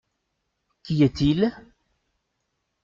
[0.81, 1.51] Qui est-il?